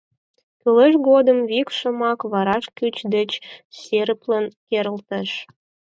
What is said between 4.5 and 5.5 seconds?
керылтеш.